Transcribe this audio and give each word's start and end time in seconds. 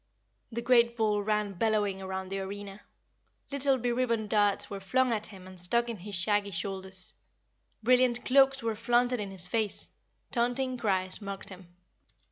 The 0.51 0.63
great 0.63 0.97
bull 0.97 1.21
ran 1.21 1.53
bellowing 1.53 2.01
around 2.01 2.29
the 2.29 2.39
arena; 2.39 2.81
little 3.51 3.77
beribboned 3.77 4.31
darts 4.31 4.67
were 4.67 4.79
flung 4.79 5.13
at 5.13 5.27
him 5.27 5.45
and 5.45 5.59
stuck 5.59 5.89
in 5.89 5.97
his 5.97 6.15
shaggy 6.15 6.49
shoulders; 6.49 7.13
brilliant 7.83 8.25
cloaks 8.25 8.63
were 8.63 8.73
flaunted 8.75 9.19
in 9.19 9.29
his 9.29 9.45
face; 9.45 9.91
taunting 10.31 10.75
cries 10.75 11.21
mocked 11.21 11.49
him. 11.49 11.75